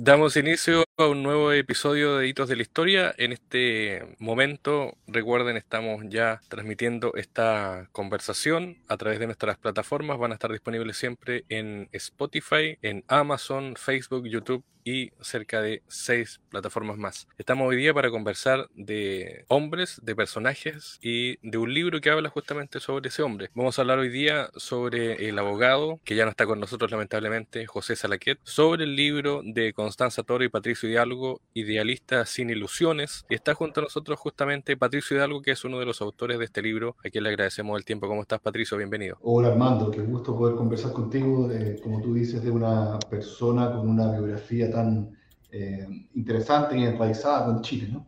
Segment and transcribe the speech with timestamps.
[0.00, 3.12] Damos inicio a un nuevo episodio de Hitos de la Historia.
[3.18, 10.16] En este momento, recuerden, estamos ya transmitiendo esta conversación a través de nuestras plataformas.
[10.16, 16.40] Van a estar disponibles siempre en Spotify, en Amazon, Facebook, YouTube y cerca de seis
[16.48, 17.28] plataformas más.
[17.36, 22.30] Estamos hoy día para conversar de hombres, de personajes y de un libro que habla
[22.30, 23.50] justamente sobre ese hombre.
[23.54, 27.66] Vamos a hablar hoy día sobre el abogado, que ya no está con nosotros lamentablemente,
[27.66, 33.24] José Salaquet, sobre el libro de Constanza Toro y Patricio Hidalgo, Idealista sin ilusiones.
[33.30, 36.44] Y está junto a nosotros justamente Patricio Hidalgo, que es uno de los autores de
[36.44, 38.06] este libro, a quien le agradecemos el tiempo.
[38.06, 38.76] ¿Cómo estás, Patricio?
[38.76, 39.16] Bienvenido.
[39.22, 39.90] Hola, Armando.
[39.90, 41.48] Qué gusto poder conversar contigo,
[41.82, 45.16] como tú dices, de una persona con una biografía tan
[45.50, 48.06] eh, interesante y enraizada con Chile, ¿no?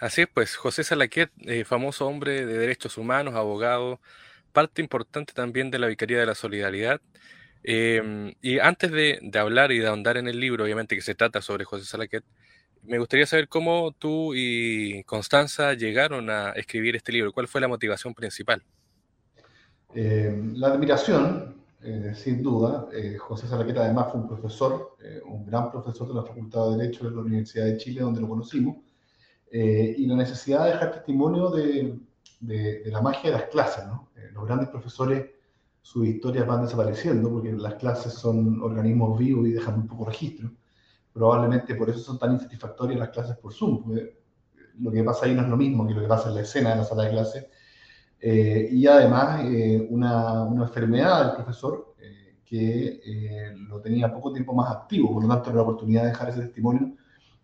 [0.00, 4.00] Así es, pues José Salaquet, eh, famoso hombre de derechos humanos, abogado,
[4.54, 7.02] parte importante también de la Vicaría de la Solidaridad.
[7.64, 11.40] Em, y antes de, hablar y de ahondar en el libro, obviamente que se trata
[11.40, 12.22] sobre José Salaquet,
[12.82, 17.32] me gustaría saber cómo tú y Constanza llegaron a escribir este libro.
[17.32, 18.62] ¿Cuál fue la motivación principal?
[19.94, 22.88] Eh, la admiración eh, sin duda.
[22.94, 26.78] Eh, José Salaqueta además fue un profesor, eh, un gran profesor de la Facultad de
[26.78, 28.78] Derecho de la Universidad de Chile, donde lo conocimos,
[29.52, 31.96] y la necesidad de dejar testimonio de,
[32.40, 33.86] de, la magia de las clases.
[33.86, 34.08] ¿no?
[34.32, 35.30] los grandes profesores,
[35.84, 40.50] sus historias van desapareciendo porque las clases son organismos vivos y dejan un poco registro.
[41.12, 43.94] Probablemente por eso son tan insatisfactorias las clases por Zoom,
[44.80, 46.70] lo que pasa ahí no es lo mismo que lo que pasa en la escena
[46.70, 47.50] de la sala de clase
[48.18, 54.54] eh, y además eh, una, una, enfermedad del profesor eh, que lo tenía poco tiempo
[54.54, 56.94] más activo, por lo tanto la oportunidad de dejar ese testimonio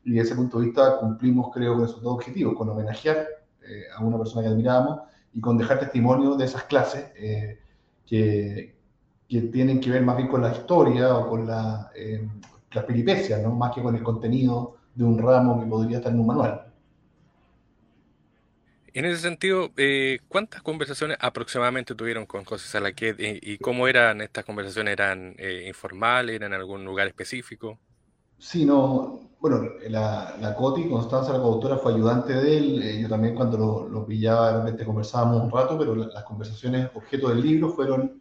[0.03, 3.27] y desde ese punto de vista cumplimos creo con esos dos objetivos, con homenajear
[3.95, 5.01] a una persona que admirábamos
[5.35, 7.05] y con dejar testimonio de esas clases
[8.11, 8.75] que,
[9.29, 11.93] que, tienen que ver más bien con la historia o con la,
[12.73, 13.55] las peripecias, ¿no?
[13.55, 16.67] más que con el contenido de un ramo que podría estar en un manual.
[18.93, 24.45] En ese sentido, eh, ¿cuántas conversaciones aproximadamente tuvieron con José Salaquet y, cómo eran estas
[24.45, 24.93] conversaciones?
[24.95, 26.35] ¿Eran eh, informales?
[26.35, 27.79] ¿Eran en algún lugar específico?
[28.37, 32.83] Sí, no, bueno, la, la Coti, Constanza, la coautora, fue ayudante de él.
[32.83, 36.91] Eh, yo también cuando lo, lo, pillaba, de repente conversábamos un rato, pero las conversaciones
[36.95, 38.21] objeto del libro fueron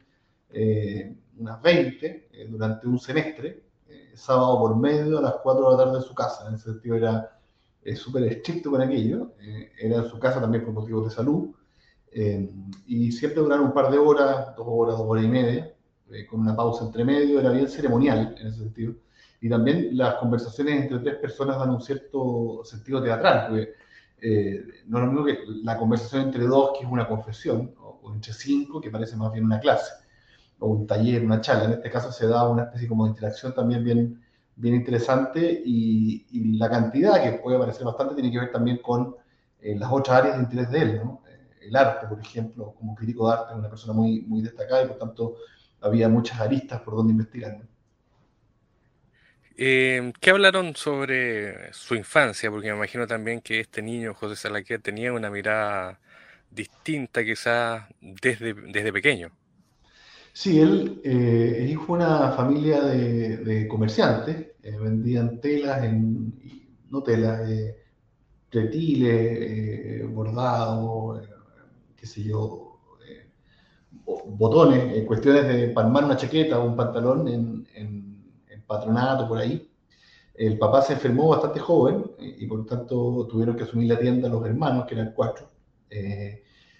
[1.38, 3.63] unas 20 durante un semestre,
[4.16, 6.47] sábado por medio, a las 4 de la tarde en su casa.
[6.47, 7.40] En ese sentido era
[7.84, 11.50] es súper estricto con aquello, eh, era en su casa también por motivos de salud,
[12.12, 12.50] eh,
[12.88, 15.74] y siempre duraron un par de horas, dos horas, dos horas y media,
[16.12, 18.94] eh, con una pausa entre medio, era bien ceremonial en ese sentido.
[19.42, 23.74] Y también las conversaciones entre tres personas dan un cierto sentido teatral, porque
[24.88, 28.14] no es lo mismo que la conversación entre dos, que es una confesión, o, o
[28.14, 29.94] entre cinco, que parece más bien una clase,
[30.60, 31.66] o un taller, una charla.
[31.66, 34.20] En este caso se da una especie como de interacción también bien
[34.60, 39.16] bien interesante y, la cantidad, que puede parecer bastante, tiene que ver también con
[39.62, 41.02] eh, las otras áreas de interés de él.
[41.04, 41.22] ¿no?
[41.28, 44.84] Eh, el arte, por ejemplo, como crítico de arte, es una persona muy, muy destacada
[44.84, 45.36] y por tanto
[45.82, 47.62] había muchas aristas por donde investigar.
[49.62, 52.50] Eh, ¿Qué hablaron sobre su infancia?
[52.50, 56.00] Porque me imagino también que este niño, José Salaquet, tenía una mirada
[56.50, 59.31] distinta quizás desde, desde pequeño.
[60.31, 66.34] Sí, él eh, hijo de una familia de, comerciantes, eh, vendían telas, en,
[66.90, 67.75] no telas, eh,
[68.52, 71.28] retiles, bordados,
[71.98, 72.80] qué sé yo,
[74.25, 78.09] botones, cuestiones de palmar una chaqueta o un pantalón en,
[78.69, 79.69] patronato por ahí.
[80.34, 84.30] El papá se enfermó bastante joven y, por lo tanto tuvieron que asumir la tienda
[84.30, 85.50] los hermanos, que eran cuatro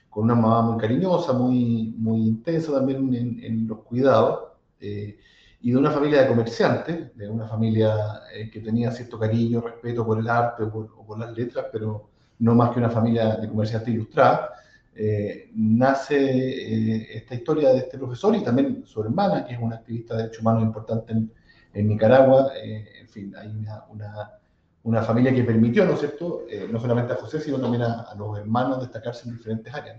[0.10, 5.20] con una mamá muy cariñosa, muy, muy intensa también en, los cuidados, eh,
[5.62, 10.06] y de una familia de comerciantes, de una familia eh, que tenía cierto cariño, respeto
[10.06, 13.94] por el arte o por, las letras, pero no más que una familia de comerciantes
[13.94, 14.54] ilustrada.
[14.96, 20.16] Eh, nace esta historia de este profesor y también su hermana, que es una activista
[20.16, 21.32] de derechos humanos importante en,
[21.74, 22.52] Nicaragua.
[22.56, 23.48] en fin, hay
[23.90, 24.40] una
[24.84, 28.14] una familia que permitió, ¿no es cierto?, eh, no solamente a José, sino también a,
[28.18, 29.98] los hermanos destacarse en diferentes áreas.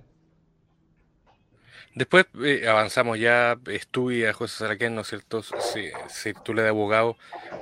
[1.95, 7.17] Después eh, avanzamos ya, estudia José Saraquén, ¿no es cierto?, se, se titula de abogado.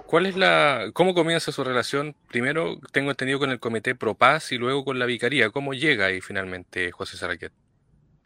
[0.06, 2.14] ¿Cuál es la, cómo comienza su relación?
[2.28, 5.50] Primero, tengo entendido con el Comité Pro Paz y luego con la Vicaría.
[5.50, 7.52] ¿Cómo llega ahí finalmente José Saraquet?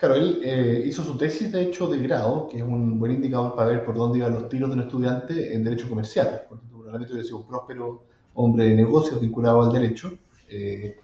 [0.03, 3.55] Claro, él eh, hizo su tesis, de hecho, de grado, que es un buen indicador
[3.55, 7.13] para ver por dónde iban los tiros de un estudiante en Derecho Comercial, porque probablemente
[7.13, 8.03] hubiera sido un próspero
[8.35, 10.19] hombre de negocios vinculado al derecho.
[10.49, 10.97] Eh,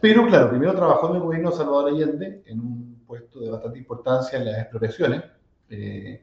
[0.00, 3.80] pero claro, primero trabajó en el gobierno de Salvador Allende en un puesto de bastante
[3.80, 5.24] importancia en las expropiaciones.
[5.68, 6.22] Eh,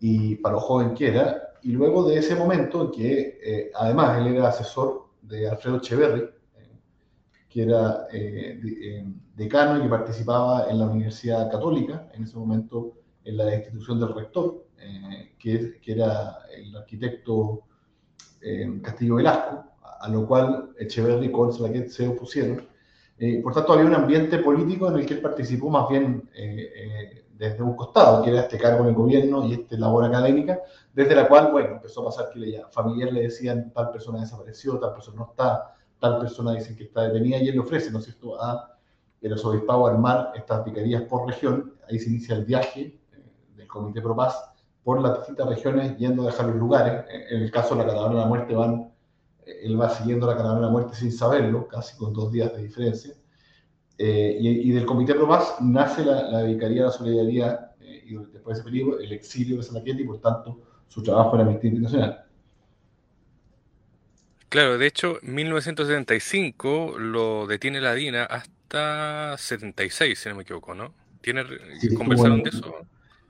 [0.00, 4.34] y para lo joven que era, y luego de ese momento en que, además, él
[4.34, 6.28] era asesor de Alfredo Echeverry,
[7.56, 8.06] que era
[9.34, 14.14] decano y que participaba en la Universidad Católica, en ese momento en la institución del
[14.14, 14.66] rector,
[15.38, 17.62] que, que, era el arquitecto
[18.82, 19.64] Castillo Velasco,
[20.00, 22.62] a lo cual Echeverry y Colslaquet se opusieron.
[23.18, 26.70] Eh, por tanto, había un ambiente político en el que él participó más bien eh,
[26.76, 30.60] eh, desde un costado, que era este cargo en el gobierno y esta labor académica,
[30.92, 34.78] desde la cual, bueno, empezó a pasar que le, familiar le decían tal persona desapareció,
[34.78, 37.98] tal persona no está, tal persona dicen que está detenida, y él le ofrece, ¿no
[37.98, 38.72] es cierto?, a
[39.20, 42.98] el arzobispado armar estas vicarías por región, ahí se inicia el viaje
[43.56, 44.50] del Comité Pro Paz
[44.84, 48.14] por las distintas regiones, yendo a dejar los lugares, en el caso de la Caravana
[48.14, 48.96] de la Muerte van
[49.46, 52.62] él va siguiendo la caravana de la muerte sin saberlo, casi con dos días de
[52.62, 53.14] diferencia.
[53.98, 55.26] Eh, y, del Comité Pro
[55.60, 59.62] nace la, Vicaría de la Solidaridad eh, y después de ese periodo el exilio de
[59.62, 62.25] Salaquete y por tanto su trabajo en Amnistía Internacional.
[64.56, 70.94] Claro, de hecho, 1975 lo detiene la DINA hasta 76, si no me equivoco, ¿no?
[71.20, 71.44] ¿Tiene,
[71.94, 72.74] ¿Conversaron de eso?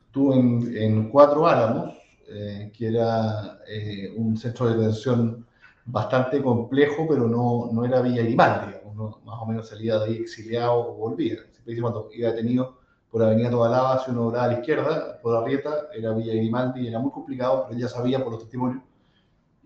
[0.07, 1.97] Estuvo en, en Cuatro Álamos,
[2.29, 3.59] eh, que era
[4.15, 5.45] un centro de detención
[5.85, 10.17] bastante complejo, pero no, no era Villa Grimaldi, digamos, más o menos salía de ahí
[10.19, 11.39] exiliado o volvía.
[11.51, 12.79] Siempre cuando iba detenido
[13.11, 17.01] por Avenida Tobalaba, si uno doblaba a la izquierda, por Arrieta, era Villa Grimaldi, era
[17.01, 18.85] muy complicado, pero ya sabía por los testimonios,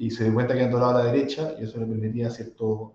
[0.01, 2.95] y se dio cuenta que andaba a la derecha, y eso le permitía cierto,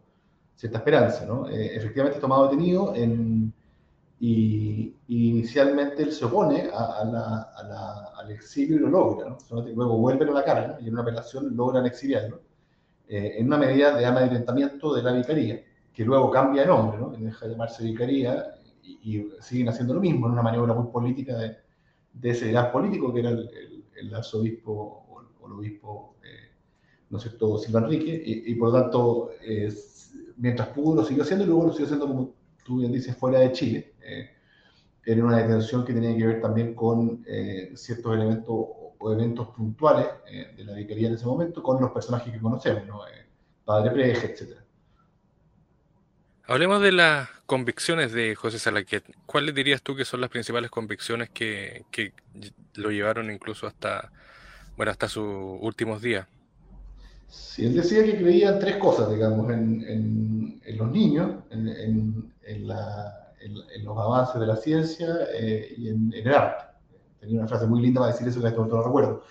[0.56, 1.24] cierta esperanza.
[1.28, 1.48] ¿no?
[1.48, 3.54] Eh, efectivamente, tomado detenido, en,
[4.20, 9.38] y, inicialmente él se opone al exilio y lo logra.
[9.76, 12.42] Luego vuelven a la cara y en una apelación logran exiliarlo
[13.08, 15.64] eh, en una medida de amedrentamiento de la vicaría,
[15.94, 17.10] que luego cambia de nombre, ¿no?
[17.12, 21.60] deja de llamarse vicaría y, siguen haciendo lo mismo, en una maniobra muy política de,
[22.24, 26.45] ese gran político que era el, arzobispo o, el obispo, eh,
[27.16, 29.32] ¿no sé todo, Silva Enrique, y, por lo tanto,
[30.38, 32.34] mientras pudo, lo siguió haciendo y luego lo siguió haciendo, como
[32.64, 33.94] tú bien dices, fuera de Chile.
[34.02, 34.30] Eh,
[35.06, 37.24] era una detención que tenía que ver también con
[37.76, 38.66] ciertos elementos
[39.06, 42.86] o eventos puntuales eh, de la vicaría en ese momento con los personajes que conocemos,
[42.86, 43.08] ¿no?
[43.08, 43.26] Eh,
[43.64, 44.58] Padre Preje, etc.
[46.48, 49.04] Hablemos de las convicciones de José Salaquet.
[49.26, 52.14] ¿Cuáles dirías tú que son las principales convicciones que, que
[52.76, 54.12] lo llevaron incluso hasta,
[54.78, 55.26] bueno, hasta sus
[55.60, 56.28] últimos días?
[57.28, 63.34] Sí, él decía que creía en tres cosas, digamos, en, en, los niños, en, la,
[63.84, 66.76] los avances de la ciencia eh, y en, el arte
[67.26, 69.24] tenía una frase muy linda para decir eso que en este no recuerdo.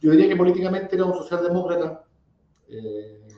[0.00, 2.04] Yo diría que políticamente era un socialdemócrata,
[2.68, 3.28] eh,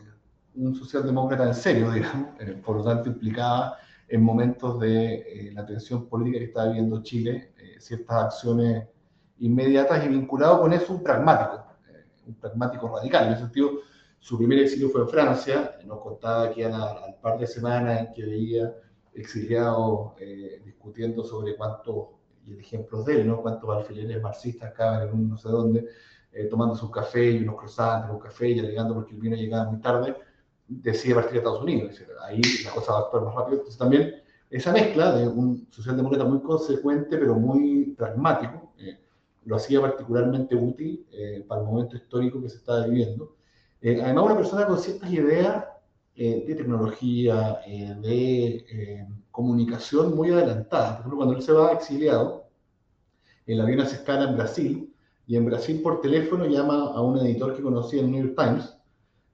[0.54, 3.76] un socialdemócrata en serio, digamos, eh, por lo tanto implicaba
[4.08, 8.86] en momentos de eh, la tensión política que estaba viviendo Chile ciertas acciones
[9.40, 11.66] inmediatas y vinculado con eso un pragmático,
[12.26, 13.26] un pragmático radical.
[13.26, 13.72] En ese sentido,
[14.24, 18.24] su primer exilio fue en Francia, nos contaba que al, par de semanas en que
[18.24, 18.74] veía
[19.12, 20.12] exiliados
[20.64, 22.14] discutiendo sobre cuánto
[22.46, 23.42] y el ejemplo de él, ¿no?
[23.42, 25.86] Cuántos alfileres marxistas acaban en un no sé dónde,
[26.32, 29.70] eh, tomando su café y unos croissants, un café y alegando porque el vino llegaba
[29.70, 30.16] muy tarde,
[30.66, 32.02] decide partir a Estados Unidos.
[32.22, 33.58] ahí la cosa va a actuar más rápido.
[33.58, 34.14] Entonces también
[34.48, 38.98] esa mezcla de un socialdemócrata muy consecuente, pero muy pragmático, eh,
[39.44, 43.36] lo hacía particularmente útil eh, para el momento histórico que se estaba viviendo.
[43.84, 45.64] Además, una persona con ciertas ideas
[46.16, 50.90] de tecnología, de comunicación muy adelantada.
[50.92, 52.48] Por ejemplo, cuando él se va exiliado,
[53.46, 54.94] el avión se escala en Brasil,
[55.26, 58.76] y en Brasil por teléfono llama a un editor que conocía en New York Times.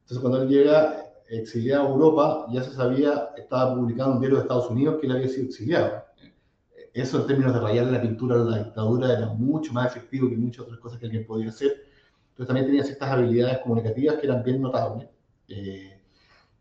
[0.02, 4.38] Entonces, cuando él llega exiliado a Europa, ya se sabía, estaba publicado en un diario
[4.38, 6.04] de Estados Unidos que él había sido exiliado.
[6.92, 10.36] Eso en términos de rayar la pintura de la dictadura era mucho más efectivo que
[10.36, 11.84] muchas otras cosas que alguien podía hacer.
[12.30, 15.08] Entonces también tenía ciertas habilidades comunicativas que eran bien notables.
[15.48, 16.00] Eh,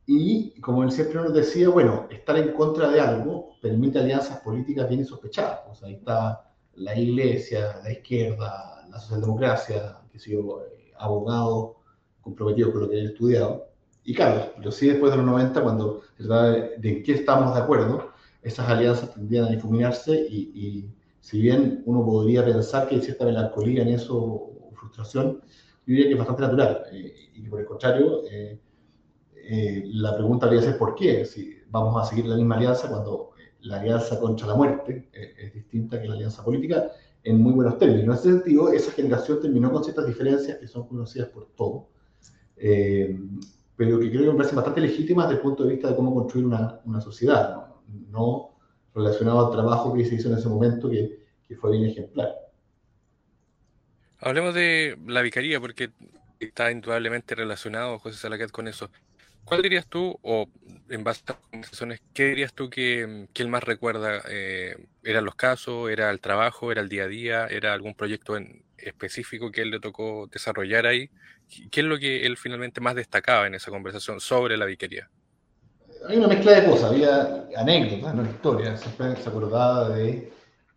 [0.05, 4.89] y como él siempre nos decía, bueno, estar en contra de algo permite alianzas políticas
[4.89, 5.59] bien sospechadas.
[5.69, 11.77] O sea, ahí está la iglesia, la izquierda, la socialdemocracia, que sido eh, abogado
[12.21, 13.67] comprometido con lo que he estudiado.
[14.03, 17.61] Y claro, pero sí después de los 90, cuando trata de, en qué estamos de
[17.61, 18.11] acuerdo,
[18.41, 23.25] esas alianzas tendrían a difuminarse y, y, si bien uno podría pensar que hay cierta
[23.25, 24.48] melancolía en eso
[24.89, 25.41] frustración, yo
[25.85, 28.23] diría que es bastante natural eh, y por el contrario...
[28.29, 28.59] Eh,
[29.51, 33.31] eh, la pregunta debería ser por qué, si vamos a seguir la misma alianza cuando
[33.39, 36.91] eh, la alianza contra la muerte eh, es distinta que la alianza política
[37.23, 38.03] en muy buenos términos.
[38.03, 41.85] En ese sentido, esa generación terminó con ciertas diferencias que son conocidas por todos,
[42.55, 46.13] pero que creo que me parecen bastante legítimas desde el punto de vista de cómo
[46.13, 47.81] construir una, una sociedad, ¿no?
[48.11, 48.49] ¿no?
[48.93, 52.35] relacionado al trabajo que se hizo en ese momento, que, que fue bien ejemplar.
[54.21, 55.91] Hablemos de la vicaría, porque
[56.39, 58.89] está indudablemente relacionado, José Salaquet, con eso.
[59.45, 60.47] ¿Cuál dirías tú, o
[60.89, 64.21] en base a conversaciones, qué dirías tú que, él más recuerda?
[64.29, 65.89] Eh, ¿Eran los casos?
[65.89, 66.71] ¿Era el trabajo?
[66.71, 67.47] ¿Era el día a día?
[67.47, 68.37] ¿Era algún proyecto
[68.77, 71.09] específico que él le tocó desarrollar ahí?
[71.71, 75.09] ¿Qué es lo que él finalmente más destacaba en esa conversación sobre la viquería?
[76.07, 78.81] Hay una mezcla de cosas, había anécdotas, no historias.
[78.81, 80.31] Siempre se acordaba de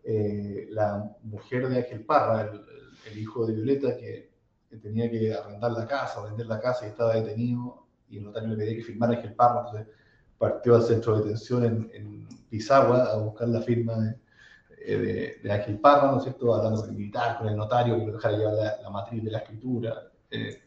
[0.05, 4.31] eh, la mujer de Ángel Parra, el, el, hijo de Violeta, que,
[4.69, 8.25] que, tenía que arrendar la casa o vender la casa y estaba detenido y el
[8.25, 9.95] notario le pedía que firmara Ángel Parra, entonces
[10.39, 15.53] partió al centro de detención en, en Pisagua a buscar la firma de, de, de,
[15.53, 18.37] Ángel Parra, ¿no es cierto?, hablando con el militar, con el notario, que lo dejara
[18.37, 20.11] llevar la, la matriz de la escritura.
[20.31, 20.63] Eh,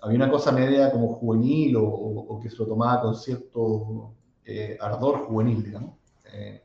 [0.00, 4.14] había una cosa media como juvenil o, o, o, que se lo tomaba con cierto
[4.44, 5.96] eh, ardor juvenil, digamos.
[6.32, 6.62] Eh,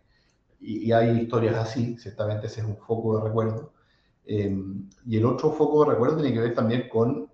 [0.60, 3.74] y, y, hay historias así, ciertamente ese es un foco de recuerdo.
[4.26, 4.56] Eh,
[5.08, 7.30] y el otro foco de recuerdo tiene que ver también con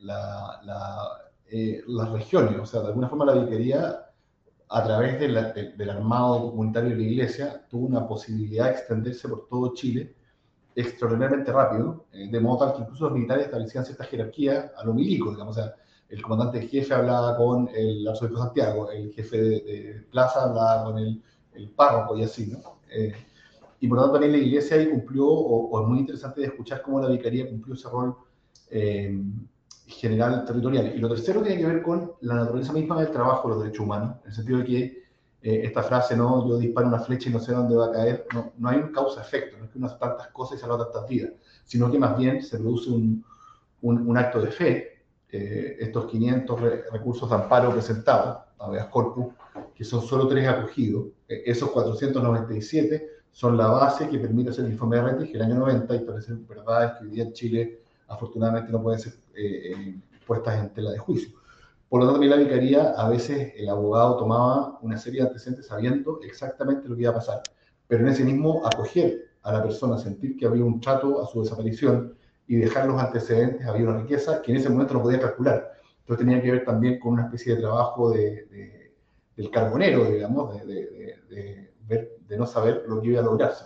[0.00, 1.08] la, la,
[1.86, 4.08] las regiones, o sea, de alguna forma la viquería
[4.70, 8.72] a través de la, de, del armado comunitario de la iglesia, tuvo una posibilidad de
[8.72, 10.14] extenderse por todo Chile
[10.74, 14.94] extraordinariamente rápido, eh, de modo tal que incluso los militares establecían ciertas jerarquías a lo
[14.94, 15.74] milico, digamos, o sea,
[16.08, 20.98] el comandante jefe hablaba con el arzobispo Santiago, el jefe de, de, plaza hablaba con
[20.98, 21.22] el,
[21.54, 22.80] el párroco y así, ¿no?
[22.90, 23.12] Eh,
[23.80, 26.82] y por tanto también la iglesia ahí cumplió, o, o, es muy interesante de escuchar
[26.82, 28.16] cómo la vicaría cumplió ese rol
[28.70, 29.22] eh,
[29.86, 30.92] general territorial.
[30.94, 33.84] Y lo tercero tiene que ver con la naturaleza misma del trabajo de los derechos
[33.84, 34.82] humanos, en el sentido de que
[35.40, 36.48] eh, esta frase, ¿no?
[36.48, 38.92] Yo disparo una flecha y no sé dónde va a caer, no, no hay un
[38.92, 41.30] causa-efecto, no es que hace tantas cosas y salva tantas vidas,
[41.64, 43.24] sino que más bien se produce un,
[43.82, 44.98] un, un acto de fe.
[45.30, 49.34] Eh, estos 500 re recursos de amparo presentados, habeas corpus,
[49.74, 54.72] que son solo tres acogidos, eh, esos 497 son la base que permite hacer el
[54.72, 58.72] informe de Rettig el año 90 y parece verdad que hoy día en Chile afortunadamente
[58.72, 61.38] no pueden ser eh, eh, puestas en tela de juicio.
[61.88, 65.68] Por lo tanto, en la vicaría a veces el abogado tomaba una serie de antecedentes
[65.68, 67.42] sabiendo exactamente lo que iba a pasar,
[67.86, 71.40] pero en ese mismo acoger a la persona, sentir que había un trato a su
[71.40, 72.16] desaparición
[72.48, 75.74] y dejar los antecedentes, había una riqueza que en ese momento no podía calcular.
[76.00, 78.92] Entonces tenía que ver también con una especie de trabajo de, de,
[79.36, 80.64] del carbonero, digamos, de,
[81.30, 81.67] ver,
[82.28, 83.64] de no saber lo que iba a lograrse.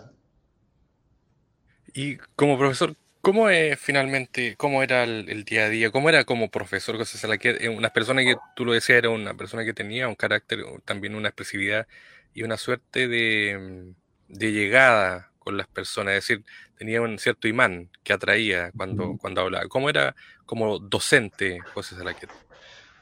[1.93, 5.91] Y como profesor, ¿Cómo es finalmente, cómo era el, el, día a día?
[5.91, 7.61] ¿Cómo era como profesor José Salaquet?
[7.61, 11.15] Eh, una persona que tú lo decías era una persona que tenía un carácter, también
[11.15, 11.87] una expresividad
[12.33, 13.93] y una suerte de,
[14.27, 16.45] de llegada con las personas, es decir,
[16.77, 19.69] tenía un cierto imán que atraía cuando, cuando hablaba.
[19.69, 22.29] ¿Cómo era como docente José Salaquet?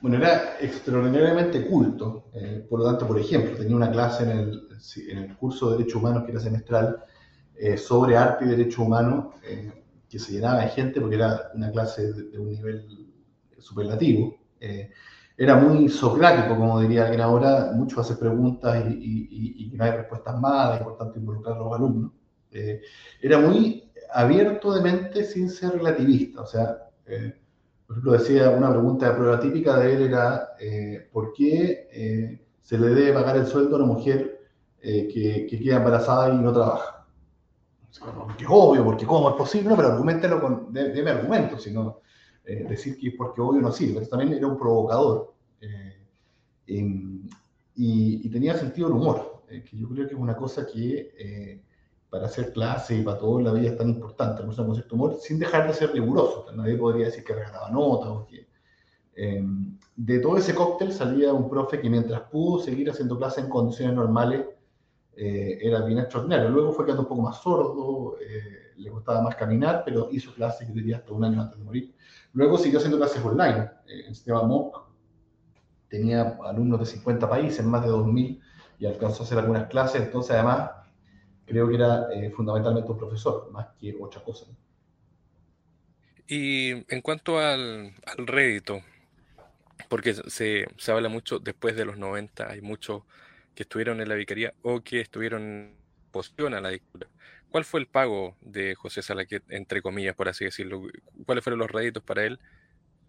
[0.02, 2.30] Bueno, era extraordinariamente culto.
[2.34, 4.68] Eh, por lo tanto, por ejemplo, tenía una clase en el,
[5.10, 7.04] en el curso de Derechos Humanos que era semestral
[7.56, 9.36] eh, sobre arte y derechos humanos.
[9.44, 9.72] Eh,
[10.12, 12.86] que se llenaba de gente porque era una clase de, de un nivel
[13.60, 14.38] superlativo.
[14.60, 14.92] Eh,
[15.38, 19.92] era muy socrático, como diría alguien ahora, mucho hace preguntas y, y, y, no hay
[19.92, 22.12] respuestas malas, y por tanto involucrar a los alumnos.
[22.52, 22.82] Eh,
[23.22, 27.34] era muy abierto de mente sin ser relativista, o sea, eh,
[27.92, 32.42] por ejemplo, decía una pregunta de prueba típica de él era eh, ¿por qué eh,
[32.62, 34.40] se le debe pagar el sueldo a una mujer
[34.82, 37.06] eh, que, que queda embarazada y no trabaja?
[38.26, 42.00] porque es obvio, porque cómo es posible, pero argumentelo con, deme argumentos, sino
[42.46, 44.06] decir que porque obvio no sirve.
[44.06, 46.00] También era un provocador eh,
[47.76, 51.62] y, tenía sentido del humor, que yo creo que es una cosa que
[52.12, 54.96] para hacer clase y para todo en la vida es tan importante, una con cierto
[54.96, 56.46] humor, sin dejar de ser riguroso.
[56.54, 58.48] Nadie podría decir que regalaba notas o que.
[59.16, 59.44] Eh,
[59.96, 63.96] de todo ese cóctel salía un profe que mientras pudo seguir haciendo clase en condiciones
[63.96, 64.46] normales,
[65.16, 66.50] eh, era bien extraordinario.
[66.50, 70.68] Luego fue quedando un poco más sordo, eh, le gustaba más caminar, pero hizo clases,
[70.68, 71.96] yo diría, hasta un año antes de morir.
[72.34, 74.84] Luego siguió haciendo clases online eh, en sistema MOOC.
[75.88, 78.42] Tenía alumnos de 50 países, más de 2.000,
[78.80, 80.02] y alcanzó a hacer algunas clases.
[80.02, 80.72] Entonces, además,
[81.52, 84.46] creo que era eh, fundamentalmente un profesor, más que otra cosa.
[86.28, 88.82] Y en cuanto al, al rédito,
[89.90, 93.06] porque se, se habla mucho después de los 90, hay mucho
[93.54, 95.76] que estuvieron en la vicaría o que estuvieron
[96.12, 97.10] posición a la dictadura.
[97.50, 100.84] ¿Cuál fue el pago de José Salaquet, entre comillas, por así decirlo?
[101.26, 102.40] ¿Cuáles fueron los réditos para él?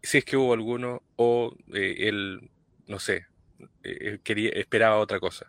[0.03, 2.51] Si es que hubo alguno o eh, él,
[2.89, 3.27] no sé,
[3.85, 5.47] eh, quería, esperaba otra cosa.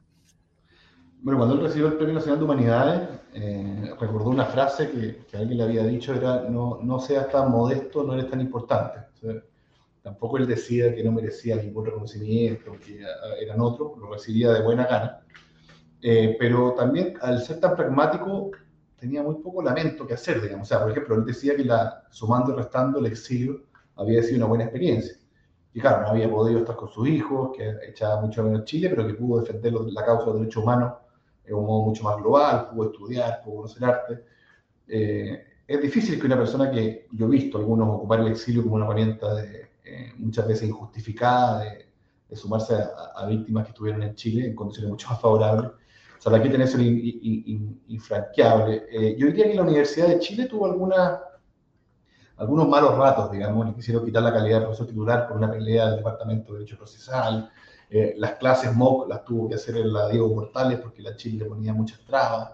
[1.23, 5.37] Bueno, cuando él recibió el Premio Nacional de Humanidades, eh, recordó una frase que, que,
[5.37, 8.99] alguien le había dicho, era, no, no seas tan modesto, no eres tan importante.
[10.01, 13.05] Tampoco él decía que no merecía ningún reconocimiento, que
[13.39, 15.21] eran otros, lo recibía de buena gana.
[16.01, 18.51] Eh, pero también, al ser tan pragmático,
[18.99, 20.67] tenía muy poco lamento que hacer, digamos.
[20.67, 23.61] O sea, por ejemplo, él decía que la, sumando y restando el exilio
[23.95, 25.15] había sido una buena experiencia.
[25.73, 29.07] Y claro, no había podido estar con sus hijos, que echaba mucho menos Chile, pero
[29.07, 30.93] que pudo defender la causa de los derechos humanos
[31.45, 34.23] de un modo mucho más global, pudo estudiar, pudo conocer arte.
[34.87, 38.75] Eh, es difícil que una persona que yo he visto algunos ocupar el exilio como
[38.75, 41.87] una herramienta de, eh, muchas veces injustificada de,
[42.35, 45.69] sumarse a, víctimas que estuvieron en Chile en condiciones mucho más favorables.
[46.17, 48.85] O sea, que tiene eso infranqueable.
[48.89, 50.97] Eh, yo diría que la Universidad de Chile tuvo algunos
[52.67, 55.97] malos ratos, digamos, le quisieron quitar la calidad de profesor titular por una pelea del
[55.97, 57.51] Departamento de Derecho Procesal.
[57.95, 61.45] Eh, las clases MOOC las tuvo que hacer la Diego Portales porque la Chile le
[61.45, 62.53] ponía muchas trabas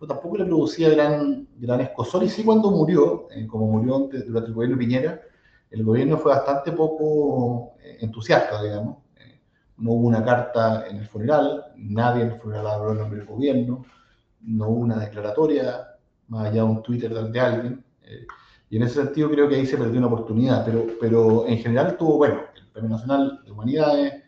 [0.00, 2.24] pero tampoco le producía gran, gran escosor.
[2.24, 5.20] Y sí, cuando murió, eh, como murió durante el gobierno de Piñera,
[5.70, 8.96] el gobierno fue bastante poco eh, entusiasta, digamos.
[9.16, 9.38] Eh,
[9.76, 13.28] no hubo una carta en el funeral, nadie en el funeral habló en nombre del
[13.28, 13.84] gobierno,
[14.40, 15.86] no hubo una declaratoria,
[16.28, 17.84] más allá de un Twitter de alguien.
[18.70, 21.96] y en ese sentido creo que ahí se perdió una oportunidad, pero, pero en general
[21.98, 24.19] tuvo, bueno, el Premio Nacional de Humanidades,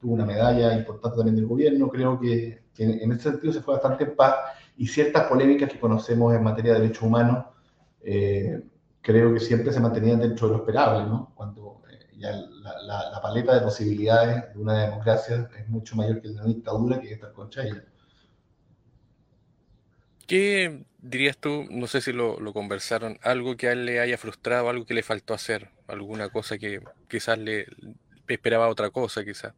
[0.00, 4.04] tuvo una medalla importante también del gobierno, creo que, en ese sentido se fue bastante
[4.04, 4.36] en paz
[4.76, 7.46] y ciertas polémicas que conocemos en materia de derechos humanos,
[8.02, 8.62] eh,
[9.02, 11.32] creo que siempre se mantenían dentro de lo esperable, ¿no?
[11.34, 16.28] Cuando eh, ya la, la, paleta de posibilidades de una democracia es mucho mayor que
[16.28, 17.84] de una dictadura que estar contra ella.
[20.28, 24.18] ¿Qué dirías tú, no sé si lo, lo, conversaron, algo que a él le haya
[24.18, 27.66] frustrado, algo que le faltó hacer, alguna cosa que quizás le
[28.28, 29.54] esperaba otra cosa, quizás?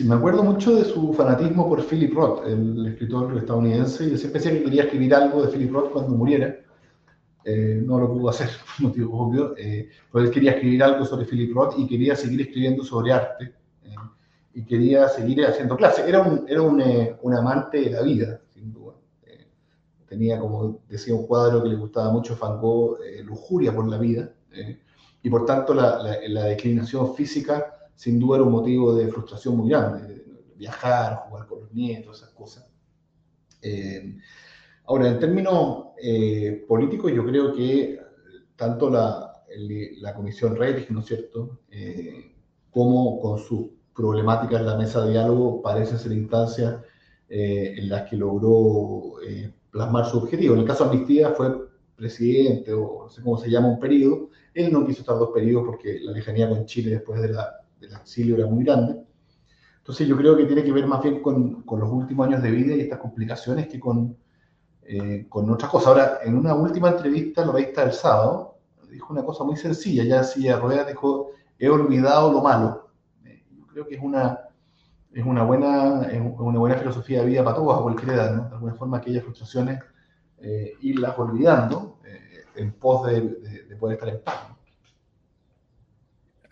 [0.00, 4.40] Sí, me acuerdo mucho de su fanatismo por Philip Roth, el escritor estadounidense, y siempre
[4.40, 6.56] decía que quería escribir algo de Philip Roth cuando muriera.
[7.44, 11.26] Eh, no lo pudo hacer por motivos obvios, eh, pero él quería escribir algo sobre
[11.26, 13.52] Philip Roth y quería seguir escribiendo sobre arte
[13.84, 13.94] eh,
[14.54, 16.08] y quería seguir haciendo clases.
[16.08, 16.82] Era, un, era un,
[17.20, 18.94] un, amante de la vida, sin duda.
[20.08, 24.32] tenía, como decía, un cuadro que le gustaba mucho Van Gogh, lujuria por la vida,
[25.22, 29.58] y por tanto la, la, la declinación física sin duda era un motivo de frustración
[29.58, 30.24] muy grande,
[30.56, 32.66] viajar, jugar con los nietos, esas cosas.
[33.60, 34.16] Eh,
[34.86, 38.00] ahora, en términos eh, políticos, yo creo que
[38.56, 39.44] tanto la,
[39.98, 42.34] la Comisión Rettig, ¿no es cierto?, eh,
[42.70, 46.80] como con sus problemáticas la mesa de diálogo, parecen ser instancias
[47.28, 49.16] en las que logró
[49.70, 50.54] plasmar su objetivo.
[50.54, 54.30] En el caso de Amnistía fue presidente, o no sé cómo se llama, un periodo.
[54.54, 57.92] Él no quiso estar dos periodos porque la lejanía con Chile después de la del
[57.94, 59.02] exilio era muy grande.
[59.78, 62.74] Entonces yo creo que tiene que ver más bien con, los últimos años de vida
[62.74, 64.16] y estas complicaciones que con,
[64.82, 65.88] eh, con otras cosas.
[65.88, 68.58] Ahora, en una última entrevista, la revista del sábado,
[68.90, 72.90] dijo una cosa muy sencilla, ya decía Rueda, dijo, he olvidado lo malo.
[73.24, 74.38] Eh, yo creo que es una,
[75.12, 78.48] es una, buena, es una buena filosofía de vida para todos, a cualquier edad, ¿no?
[78.48, 79.80] De alguna forma aquellas frustraciones,
[80.38, 81.98] eh, irlas olvidando
[82.54, 84.49] en pos de, poder estar en paz.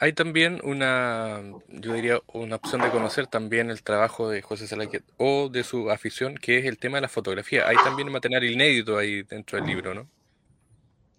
[0.00, 5.02] Hay también una, yo diría, una opción de conocer también el trabajo de José Salaquet
[5.16, 7.66] o de su afición, que es el tema de la fotografía.
[7.66, 10.06] Hay también material inédito ahí dentro del libro, ¿no?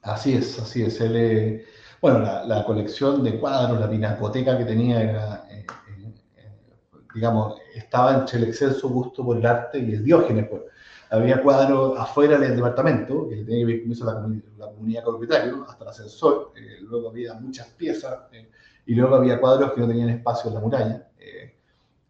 [0.02, 1.02] Así es, así es.
[1.02, 1.66] Él,
[2.00, 5.66] bueno, la, colección de cuadros, la pinacoteca que tenía era, eh,
[6.38, 6.52] eh,
[7.14, 10.48] digamos, estaba entre el exceso gusto por el arte y el diógenes.
[10.48, 10.62] Pues.
[11.10, 15.90] Había cuadros afuera del departamento, que tenía que ver con la, comunidad propietaria, hasta el
[15.90, 16.54] ascensor.
[16.56, 18.18] Eh, luego había muchas piezas
[18.90, 21.08] y luego había cuadros que no tenían espacio en la muralla.
[21.20, 21.54] Eh,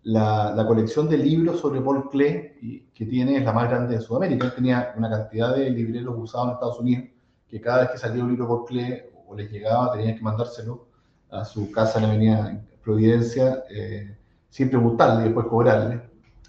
[0.03, 4.45] la, colección de libros sobre Paul Klee que tiene es la más grande de Sudamérica.
[4.45, 7.09] Él tenía una cantidad de libreros usados en Estados Unidos
[7.49, 10.87] que cada vez que salía un libro Paul Klee o les llegaba tenían que mandárselo
[11.29, 14.15] a su casa en la avenida Providencia, eh,
[14.49, 16.01] siempre multarle y después cobrarle.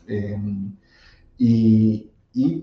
[0.07, 0.39] Eh,
[1.39, 2.07] y,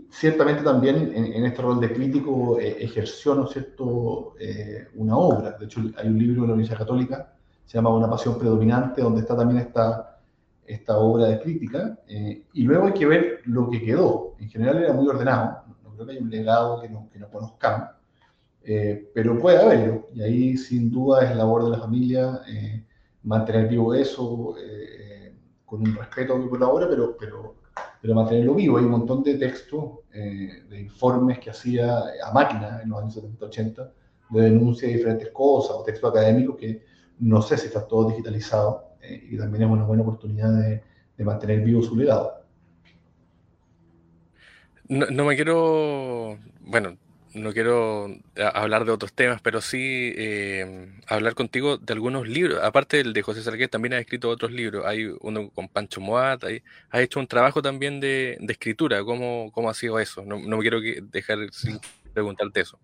[0.09, 4.35] ciertamente también en, este rol de crítico ejerció, ¿no cierto?,
[4.95, 5.57] una obra.
[5.59, 7.36] De hecho, hay un libro de la Universidad Católica
[7.67, 10.21] se llama Una pasión predominante, donde está también esta,
[10.65, 11.99] esta obra de crítica.
[12.07, 14.35] Eh, y luego hay que ver lo que quedó.
[14.39, 17.29] En general era muy ordenado, no creo que haya un legado que no, que no
[17.29, 17.89] conozcamos,
[18.63, 20.07] eh, pero puede haberlo.
[20.13, 22.85] Y ahí sin duda es labor de la familia eh,
[23.23, 24.55] mantener vivo eso,
[25.65, 27.55] con un respeto por la obra, pero, pero,
[28.01, 28.77] pero mantenerlo vivo.
[28.77, 33.91] Hay un montón de textos, de informes que hacía a máquina en los años 70-80,
[34.29, 36.86] de denuncia de diferentes cosas, o textos académicos que
[37.19, 40.83] no sé si está todo digitalizado eh, y también es una buena oportunidad de,
[41.23, 42.45] mantener vivo su legado.
[44.87, 46.95] No, me quiero, bueno,
[47.33, 48.07] no quiero
[48.53, 52.63] hablar de otros temas, pero sí eh, hablar contigo de algunos libros.
[52.63, 54.85] Aparte del de José Sarqués, también ha escrito otros libros.
[54.85, 59.03] Hay uno con Pancho Moat, hay, ha hecho un trabajo también de, escritura.
[59.03, 60.23] ¿Cómo, ¿Cómo, ha sido eso?
[60.23, 61.79] No, no me quiero dejar sin
[62.13, 62.79] preguntarte eso.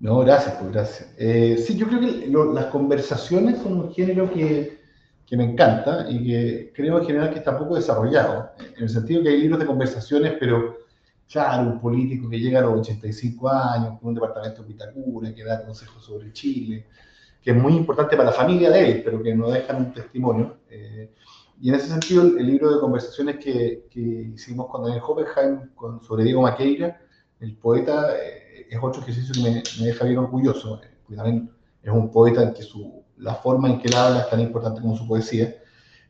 [0.00, 1.14] No, gracias, pues gracias.
[1.18, 4.80] Eh, sí, yo creo que las conversaciones son un género que,
[5.26, 9.22] que, me encanta y que creo en general que está poco desarrollado, en el sentido
[9.22, 10.78] que hay libros de conversaciones, pero
[11.30, 15.44] claro, un político que llega a los 85 años con un departamento de Pitacura, que
[15.44, 16.86] da consejos sobre Chile,
[17.42, 20.60] que es muy importante para la familia de él, pero que no dejan un testimonio.
[20.70, 21.12] Eh,
[21.60, 24.00] y en ese sentido, el, libro de conversaciones que, que
[24.34, 26.98] hicimos con Daniel Hoppenheim con, sobre Diego Maqueira,
[27.38, 28.39] el poeta, eh,
[28.70, 30.80] es otro ejercicio que me, me, deja bien orgulloso.
[31.02, 31.50] Porque también
[31.82, 34.80] es un poeta en que su, la forma en que él habla es tan importante
[34.80, 35.54] como su poesía.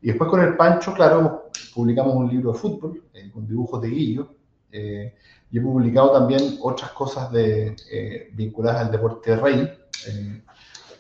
[0.03, 3.89] Y después con el Pancho, claro, publicamos un libro de fútbol eh, con dibujos de
[3.89, 4.35] Guillo.
[4.73, 5.15] Eh,
[5.51, 9.69] y he publicado también otras cosas de, eh, vinculadas al deporte rey.
[10.07, 10.43] Eh,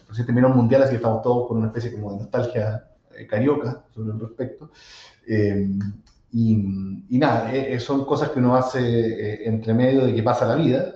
[0.08, 2.84] recién terminó un mundial, así que estamos todos con una especie como de nostalgia
[3.16, 4.70] eh, carioca sobre el respecto.
[6.32, 10.54] Eh, y, nada, eh, son cosas que uno hace entre medio de que pasa la
[10.54, 10.94] vida,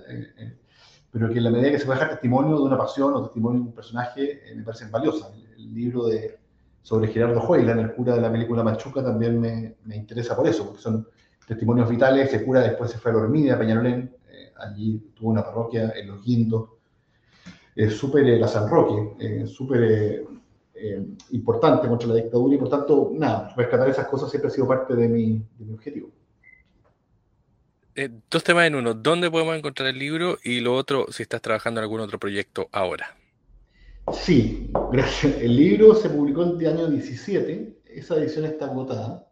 [1.11, 3.61] pero que en la medida que se puede dejar testimonio de una pasión o testimonio
[3.61, 5.31] de un personaje, me parecen valiosas.
[5.57, 6.37] El, libro de,
[6.83, 10.65] sobre Gerardo Huaylan, el cura de la película Machuca, también me, me, interesa por eso,
[10.65, 11.05] porque son
[11.45, 12.29] testimonios vitales.
[12.29, 14.15] Ese cura después se fue a Lormida, a Peñalolén,
[14.57, 16.69] allí tuvo una parroquia en Los Guindos,
[17.89, 20.25] súper la San Roque, súper
[20.75, 24.67] eh, importante contra la dictadura y por tanto, nada, rescatar esas cosas siempre ha sido
[24.67, 26.09] parte de mi, de mi objetivo.
[27.95, 30.37] Eh, dos temas en uno, ¿dónde podemos encontrar el libro?
[30.43, 33.15] Y lo otro, si estás trabajando en algún otro proyecto ahora.
[34.11, 35.41] Sí, gracias.
[35.41, 39.27] El libro se publicó en el año 17, esa edición está agotada,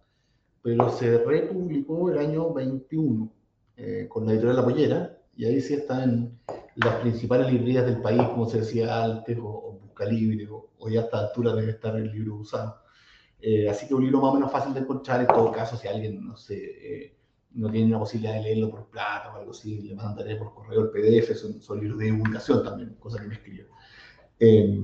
[0.62, 3.29] pero se republicó el año 21
[3.75, 6.39] eh, con la editorial La Pollera, y ahí sí está en
[6.75, 11.01] las principales librerías del país, como se decía antes, o, o Buscalibre, o, o, ya
[11.01, 12.82] a esta altura debe estar el libro usado.
[13.39, 15.88] Eh, así que un libro más o menos fácil de encontrar, en todo caso, si
[15.88, 17.17] alguien, no sé, eh,
[17.56, 20.82] no tiene la posibilidad de leerlo por plata o algo así, le mandaré por correo
[20.82, 23.67] el PDF, son, son libros de divulgación también, cosa que me escribe.
[24.39, 24.79] Eh,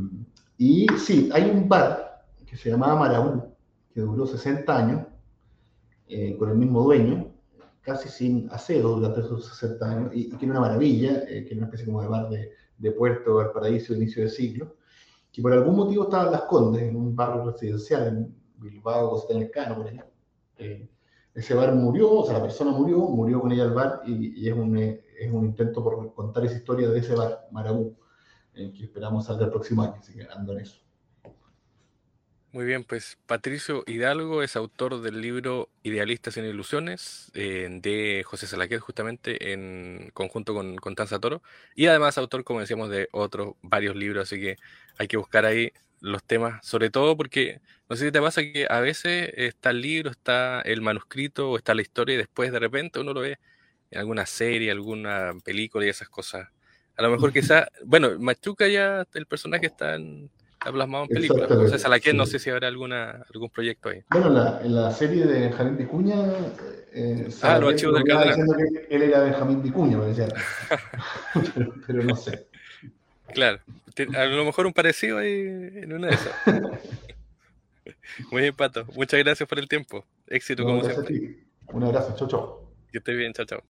[0.58, 3.56] y sí, hay un bar que se llamaba Marabú,
[3.94, 5.08] que duró 60 años,
[6.08, 7.32] eh, con el mismo dueño,
[7.82, 11.54] casi sin acero durante esos 60 años, y, y que era una maravilla, eh, que
[11.54, 14.76] era una especie como de bar de, de Puerto Valparaíso, inicio de siglo,
[15.32, 19.34] que por algún motivo estaba en Las Condes, en un barrio residencial, en Bilbao, Costa
[19.34, 20.08] del Cano, por allá.
[20.58, 20.90] Eh,
[21.34, 24.50] ese bar murió, o sea, la persona murió, murió con ella el bar, y, y
[24.50, 27.96] es, un, eh, es un intento por contar esa historia de ese bar, Marabú,
[28.54, 30.82] eh, que esperamos salga el próximo año, así que ando en eso.
[32.52, 38.48] Muy bien, pues Patricio Hidalgo es autor del libro Idealistas sin Ilusiones eh, de José
[38.48, 41.44] Salaquet, justamente en conjunto con Constanza Toro,
[41.76, 44.58] y además autor, como decíamos, de otros varios libros, así que
[44.98, 48.66] hay que buscar ahí los temas, sobre todo porque no sé si te pasa que
[48.68, 52.58] a veces está el libro, está el manuscrito o está la historia y después de
[52.60, 53.38] repente uno lo ve
[53.92, 56.48] en alguna serie, alguna película y esas cosas.
[56.96, 61.44] A lo mejor quizá, bueno, Machuca ya el personaje está en Está plasmado en película.
[61.44, 62.18] Entonces, a la que sí.
[62.18, 64.04] no sé si habrá alguna, algún proyecto ahí.
[64.10, 66.16] Bueno, en la, en la serie de Benjamín Vicuña.
[66.92, 68.36] Eh, ah, los archivos del canal.
[68.36, 70.28] que él era Benjamín Vicuña, me decía.
[71.56, 72.48] pero, pero, no sé.
[73.34, 73.60] Claro,
[74.18, 76.34] a lo mejor un parecido ahí en una de esas.
[78.32, 78.86] Muy bien, Pato.
[78.96, 80.04] Muchas gracias por el tiempo.
[80.28, 81.38] Éxito, como siempre.
[81.68, 82.70] Un abrazo, chau, chau.
[82.92, 83.64] Que estés bien, chao, chao.